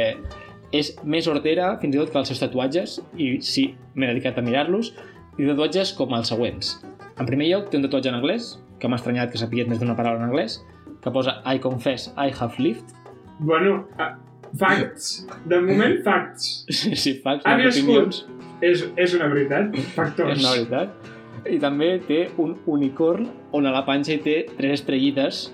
[0.75, 4.43] és més hortera, fins i tot, que els seus tatuatges, i sí, m'he dedicat a
[4.43, 4.93] mirar-los,
[5.37, 6.77] i tatuatges com els següents.
[7.17, 9.95] En primer lloc, té un tatuatge en anglès, que m'ha estranyat que sapigués més d'una
[9.97, 10.59] paraula en anglès,
[11.03, 12.95] que posa I confess I have lived.
[13.39, 14.15] Bueno, ah,
[14.57, 15.27] facts.
[15.45, 16.65] De moment, facts.
[16.79, 18.23] Sí, sí, facts, Ha viscut.
[18.61, 19.75] És, és una veritat.
[19.95, 20.37] Factors.
[20.37, 21.13] És una veritat.
[21.47, 25.45] I també té un unicorn on a la panxa hi té tres estrellites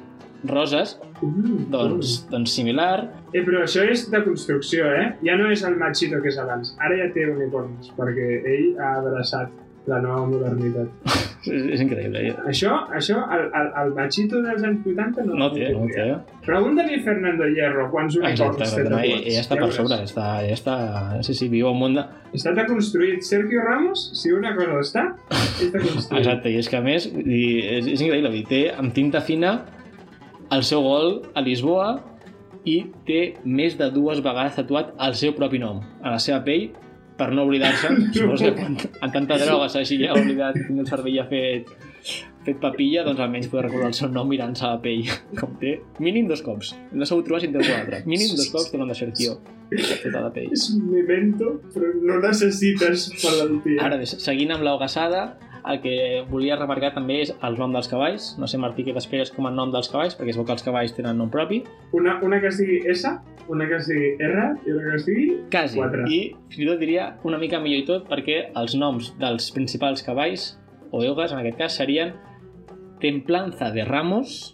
[0.50, 3.06] roses, Mm, doncs, doncs similar.
[3.32, 5.06] Eh, però això és de construcció, eh?
[5.24, 6.74] Ja no és el machito que és abans.
[6.84, 10.88] Ara ja té unicorns, perquè ell ha abraçat la nova modernitat.
[11.44, 12.22] És, és increïble.
[12.24, 12.34] eh?
[12.48, 16.06] Això, això el, el, el machito dels anys 80 no, No té, no té.
[16.46, 19.26] Pregunta-li a Fernando Hierro quants unicorns té no, ell, tatuats.
[19.28, 20.76] ell està per sobre, està, ell està,
[21.28, 22.06] sí, sí, viu al món de...
[22.40, 23.28] Està deconstruït.
[23.28, 25.04] Sergio Ramos, si una cosa està,
[25.36, 26.16] és deconstruït.
[26.22, 27.44] Exacte, i és que a més, i
[27.76, 29.58] és, és increïble, dir, té amb tinta fina
[30.56, 31.90] el seu gol a Lisboa
[32.64, 36.70] i té més de dues vegades tatuat el seu propi nom a la seva pell
[37.18, 37.90] per no oblidar-se.
[38.16, 41.74] Suposo que quan en tanta droga s'hagi ja oblidat que el cervell ha fet,
[42.46, 45.10] fet papilla, doncs almenys poder recordar el seu nom mirant-se a la pell.
[45.40, 46.76] Com té mínim dos cops.
[46.92, 48.04] No sabut trobar si en té algun altre.
[48.10, 49.38] Mínim dos cops nom de Sergio
[49.74, 50.52] tota la pell.
[50.54, 53.80] És un memento, però no necessites malaltia.
[53.88, 55.24] Ara bé, seguint amb l'hogassada,
[55.70, 55.96] el que
[56.30, 58.34] volia remarcar també és el nom dels cavalls.
[58.40, 60.66] No sé, Martí, què t'esperes com a nom dels cavalls, perquè es veu que els
[60.66, 61.62] cavalls tenen nom propi.
[61.96, 63.10] Una, una que sigui S,
[63.52, 65.26] una que sigui R i una que sigui...
[65.54, 65.80] Quasi.
[65.80, 66.04] Quatre.
[66.12, 66.20] I
[66.52, 70.54] fins i tot diria una mica millor i tot perquè els noms dels principals cavalls,
[70.92, 72.14] o eugas en aquest cas, serien
[73.04, 74.54] Templanza de Ramos,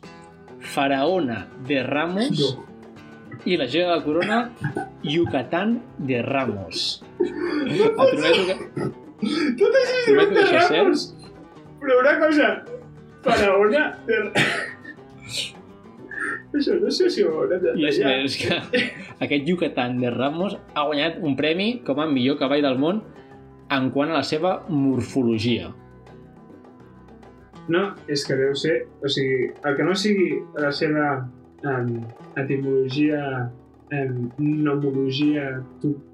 [0.60, 2.65] Faraona de Ramos No.
[3.45, 4.39] i la joia de la corona
[5.04, 7.04] Yucatán de Ramos.
[7.19, 9.09] Et prometo que...
[9.19, 11.05] Tot això que de és Ramos.
[11.79, 12.49] Però una cosa,
[13.25, 14.19] faraona de...
[16.49, 18.55] Això no sé si ho haurem de I és més que
[19.21, 23.03] aquest Yucatán de Ramos ha guanyat un premi com a millor cavall del món
[23.69, 25.69] en quant a la seva morfologia.
[27.69, 28.79] No, és que deu ser...
[29.05, 31.10] O sigui, el que no sigui la seva
[31.69, 31.91] um,
[32.41, 33.21] etimologia,
[33.93, 35.51] um, nomologia,
[35.84, 36.09] toponomologia,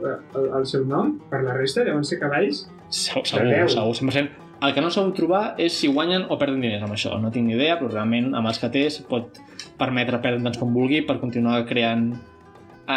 [0.00, 2.64] eh, el, el seu nom, per la resta deuen ser cavalls.
[2.88, 4.48] Segur, segur, segur, 100%.
[4.60, 7.14] El que no sabeu trobar és si guanyen o perden diners amb això.
[7.20, 9.38] No tinc ni idea, però realment amb els que té pot
[9.80, 12.10] permetre perdre tant com vulgui per continuar creant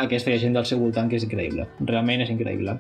[0.01, 1.69] aquesta gent del seu voltant que és increïble.
[1.79, 2.75] Realment és increïble.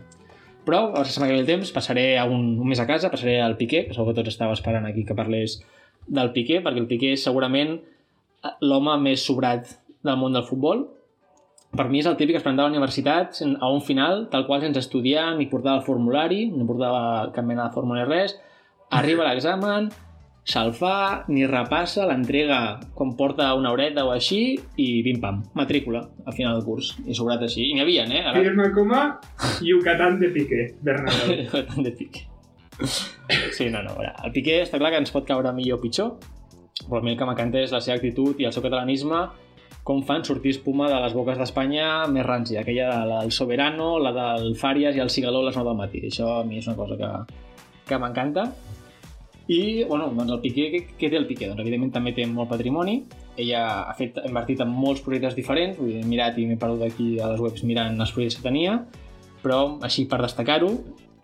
[0.67, 3.57] Però, ara se m'acabi el temps, passaré a un, un mes a casa, passaré al
[3.59, 5.59] Piqué, que segur que tots estàveu esperant aquí que parlés
[6.07, 7.77] del Piqué, perquè el Piqué és segurament
[8.63, 10.87] l'home més sobrat del món del futbol.
[11.73, 14.45] Per mi és el típic que es presentava a la universitat a un final, tal
[14.45, 18.35] qual sense estudiar, ni portava el formulari, ni portava cap mena de fórmula ni res.
[18.93, 19.87] Arriba a l'examen,
[20.45, 22.59] se'l fa, ni repassa, l'entrega
[22.93, 24.41] quan porta una horeta o així
[24.77, 26.91] i pim-pam, matrícula al final del curs.
[27.07, 27.65] I sobrat així.
[27.71, 28.21] I n'hi havia, eh?
[28.21, 28.43] Ara...
[28.43, 29.03] Firma com a
[29.65, 31.47] Yucatán de Piqué, Bernabéu.
[31.71, 32.27] Tant de Piqué.
[33.49, 33.95] Sí, no, no.
[33.97, 36.13] Ara, el Piqué està clar que ens pot caure millor o pitjor,
[36.83, 39.25] però a mi el que m'encanta és la seva actitud i el seu catalanisme
[39.83, 44.13] com fan sortir espuma de les boques d'Espanya més rància, aquella de, del Soberano, la
[44.15, 46.03] del Fàries i el Cigaló a les 9 del matí.
[46.07, 47.09] Això a mi és una cosa que,
[47.89, 48.47] que m'encanta.
[49.51, 51.49] I, bueno, doncs el Piqué, què, què té el Piqué?
[51.51, 53.01] Doncs evidentment també té molt patrimoni.
[53.35, 56.59] Ella ha, fet, ha invertit en molts projectes diferents, vull dir, he mirat i m'he
[56.61, 58.77] perdut aquí a les webs mirant els projectes que tenia,
[59.43, 60.71] però així per destacar-ho,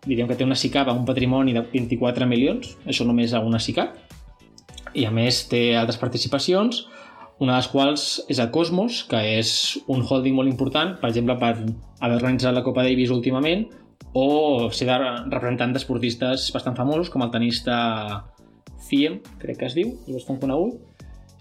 [0.04, 3.62] diríem que té una SICAP amb un patrimoni de 24 milions, això només a una
[3.62, 3.96] SICAP,
[5.00, 6.88] i a més té altres participacions,
[7.40, 9.52] una de les quals és a Cosmos, que és
[9.88, 13.66] un holding molt important, per exemple, per haver organitzat la Copa Davis últimament,
[14.14, 17.78] o ser de representant d'esportistes bastant famosos, com el tenista
[18.90, 20.80] Thiem, crec que es diu, és bastant conegut,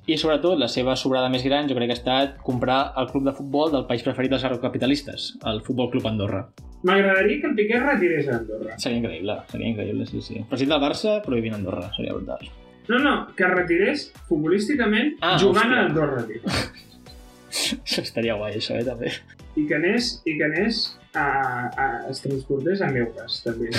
[0.08, 3.26] i sobretot la seva sobrada més gran jo crec que ha estat comprar el club
[3.26, 6.46] de futbol del país preferit dels capitalistes, el Futbol Club Andorra.
[6.88, 8.78] M'agradaria que el Piqué retirés a Andorra.
[8.78, 10.40] Seria increïble, seria increïble, sí, sí.
[10.48, 12.48] President del Barça prohibint Andorra, seria brutal.
[12.88, 15.82] No, no, que es retirés futbolísticament Ah, jugant hòstia.
[15.82, 16.40] a Andorra, tio.
[17.84, 19.12] Això estaria guai, això, eh, també.
[19.56, 20.82] I que anés, i que anés
[21.16, 23.70] a, a, es transportés a Meugas, també.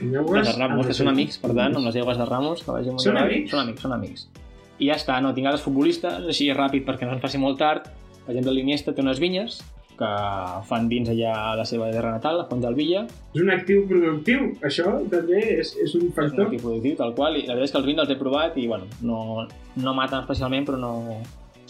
[0.00, 0.48] Meugas...
[0.48, 3.04] de Ramos, que són amics, per tant, amb les aigües de Ramos, que vagi molt
[3.04, 3.52] Són amics?
[3.52, 4.24] Són amics, són amics.
[4.82, 7.86] I ja està, no, tinc altres futbolistes, així ràpid perquè no se'n faci molt tard.
[8.24, 9.60] Per exemple, l'Iniesta té unes vinyes
[9.98, 10.10] que
[10.68, 13.86] fan vins allà a la seva terra natal, a Font del Villa, És un actiu
[13.88, 16.46] productiu, això també és, és un és un factor.
[16.48, 18.66] equip productiu, tal qual, i la veritat és que els vins els he provat i,
[18.66, 20.92] bueno, no, no maten especialment, però no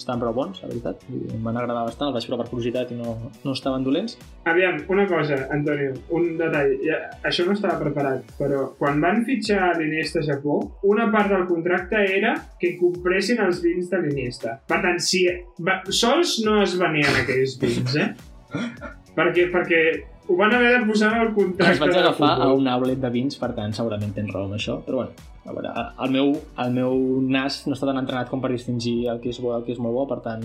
[0.03, 1.03] estan prou bons, la veritat.
[1.09, 4.19] Em van agradar bastant, els vaig provar per curiositat i no, no estaven dolents.
[4.51, 6.75] Aviam, una cosa, Antonio, un detall.
[6.85, 11.47] Ja, això no estava preparat, però quan van fitxar l'Iniesta a Japó, una part del
[11.51, 14.59] contracte era que compressin els vins de l'Iniesta.
[14.69, 15.25] Per tant, si
[15.63, 18.11] va, sols no es venien aquells vins, eh?
[19.17, 19.83] perquè, perquè
[20.29, 23.11] ho van haver de posar en el contracte Els vaig agafar a un outlet de
[23.13, 25.73] vins, per tant, segurament tens raó amb això, però bueno, a veure,
[26.05, 29.41] el meu, el meu nas no està tan entrenat com per distingir el que és
[29.43, 30.45] bo i el que és molt bo, per tant,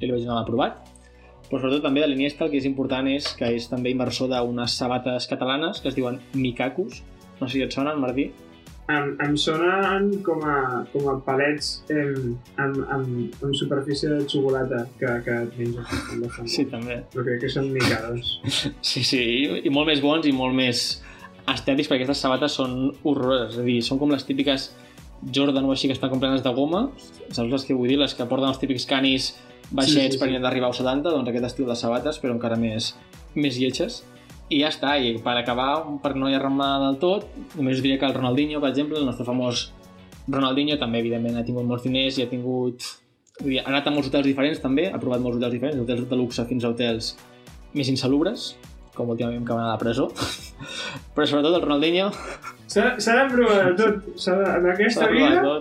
[0.00, 0.80] jo li vaig donar l'aprovat.
[1.50, 4.76] Però sobretot també de l'Iniesta el que és important és que és també inversor d'unes
[4.78, 7.02] sabates catalanes que es diuen Mikakus.
[7.40, 8.30] No sé si et sonen, Martí.
[8.90, 14.84] Em, em sonen com a, com a palets em, amb, amb, amb superfície de xocolata
[14.98, 16.40] que, que et menges.
[16.54, 17.00] Sí, també.
[17.12, 18.38] Però crec que són micados.
[18.80, 20.88] Sí, sí, i, i molt més bons i molt més
[21.54, 24.70] estètics perquè aquestes sabates són horroroses, és a dir, són com les típiques
[25.34, 26.86] Jordan o així que estan complenes de goma,
[27.28, 27.98] saps les que vull dir?
[28.00, 29.34] Les que porten els típics canis
[29.70, 30.20] baixets Sí, sí, sí.
[30.22, 32.94] per d'arribar als 70, doncs aquest estil de sabates, però encara més,
[33.34, 34.00] més lletges.
[34.50, 38.08] I ja està, i per acabar, per no arremar del tot, només us diria que
[38.08, 39.68] el Ronaldinho, per exemple, el nostre famós
[40.26, 42.88] Ronaldinho, també, evidentment, ha tingut molts diners i ha tingut...
[43.40, 46.08] Vull dir, ha anat a molts hotels diferents, també, ha provat molts hotels diferents, hotels
[46.10, 47.14] de luxe fins a hotels
[47.72, 48.54] més insalubres,
[48.96, 50.10] com últimament que va anar a la presó.
[51.14, 52.10] Però sobretot el Ronaldinho
[52.70, 54.08] S'ha de provar de tot.
[54.14, 55.60] De, en aquesta vida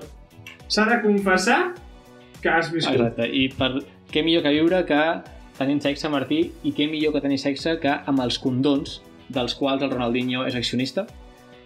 [0.70, 1.60] s'ha de confessar
[2.44, 2.94] que has viscut.
[2.96, 3.72] Exacte, i per
[4.14, 5.00] què millor que viure que
[5.58, 9.82] tenint sexe, Martí, i què millor que tenir sexe que amb els condons dels quals
[9.84, 11.04] el Ronaldinho és accionista,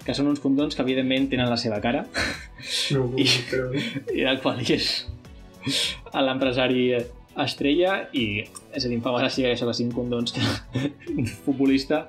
[0.04, 2.06] que són uns condons que evidentment tenen la seva cara
[2.96, 3.84] No I- creure.
[4.15, 4.89] i del qual és
[6.13, 6.88] l'empresari
[7.43, 8.26] estrella i
[8.74, 10.43] és a dir, em fa gràcia això que siguin condons que
[11.17, 12.04] un futbolista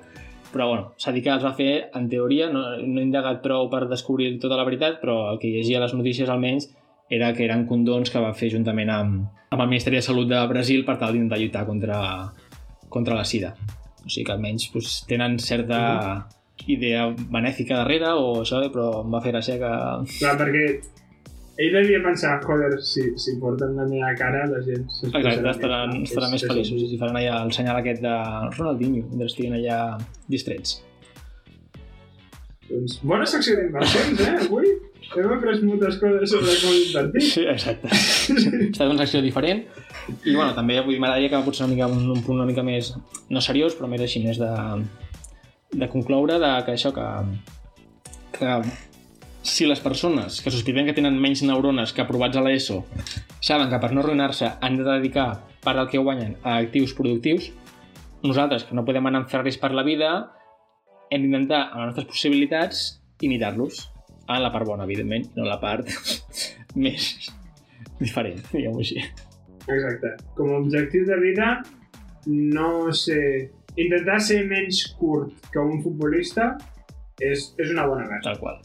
[0.55, 3.67] però bueno, s'ha dit que els va fer en teoria, no, no he indagat prou
[3.67, 6.69] per descobrir tota la veritat, però el que llegia les notícies almenys
[7.11, 10.39] era que eren condons que va fer juntament amb, amb el Ministeri de Salut de
[10.47, 11.99] Brasil per tal d'intentar lluitar contra,
[12.89, 13.51] contra la sida.
[14.05, 15.81] O sigui que almenys doncs, tenen certa
[16.71, 19.73] idea benèfica darrere o això, però em va fer gràcia que...
[20.21, 20.65] Clar, perquè
[21.57, 24.87] ell devia pensar, joder, si, si porten la meva cara, la gent...
[25.07, 25.55] Exacte, més.
[25.55, 28.15] estaran, És- estaran més és feliços i faran allà el senyal aquest de
[28.57, 29.79] Ronaldinho, mentre estiguin allà
[30.27, 30.81] distrets.
[32.65, 34.71] Doncs, bona secció d'inversions, eh, avui?
[35.15, 37.21] Hem après moltes coses sobre com invertir.
[37.21, 37.87] Sí, exacte.
[37.93, 39.61] Ha estat una secció diferent
[40.25, 42.89] i bueno, també dir, m'agradaria que potser una mica, un, un punt una mica més,
[43.29, 44.49] no seriós, però més així, més de,
[45.77, 47.05] de concloure de que això que,
[48.39, 48.57] que
[49.45, 52.79] si les persones que sospitem que tenen menys neurones que aprovats a l'ESO
[53.45, 55.27] saben que per no arruïnar-se han de dedicar
[55.61, 57.51] part del que guanyen a actius productius,
[58.25, 60.09] nosaltres, que no podem anar amb Ferraris per la vida,
[61.13, 62.83] hem d'intentar, amb les nostres possibilitats,
[63.21, 63.85] imitar-los.
[64.25, 65.89] En la part bona, evidentment, no la part
[66.87, 67.29] més
[68.01, 68.97] diferent, diguem-ho així.
[69.69, 70.15] Exacte.
[70.37, 71.53] Com a objectiu de vida,
[72.25, 73.21] no sé...
[73.75, 76.53] Intentar ser menys curt que un futbolista
[77.19, 78.29] és, és una bona meta.
[78.29, 78.61] Tal qual.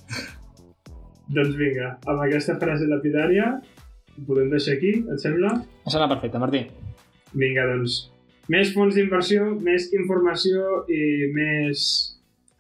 [1.30, 5.52] Doncs vinga, amb aquesta frase lapidària ho podem deixar aquí, et sembla?
[5.86, 6.64] Em sembla perfecte, Martí.
[7.38, 8.00] Vinga, doncs,
[8.50, 11.84] més fons d'inversió, més informació i més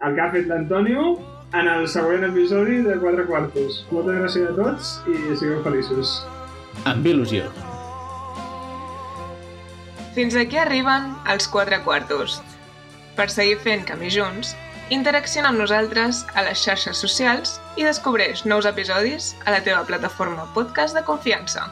[0.06, 1.16] el que ha fet l'Antonio
[1.58, 3.80] en el següent episodi de 4 quartos.
[3.90, 6.14] Moltes gràcies a tots i sigueu feliços.
[6.86, 7.50] Amb il·lusió.
[10.14, 12.38] Fins aquí arriben els 4 quartos.
[13.18, 14.54] Per seguir fent camí junts,
[14.90, 20.48] interacciona amb nosaltres a les xarxes socials i descobreix nous episodis a la teva plataforma
[20.54, 21.68] podcast de confiança.